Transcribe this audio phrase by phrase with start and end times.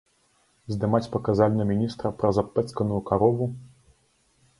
[0.75, 3.45] Здымаць паказальна міністра праз абпэцканую карову?!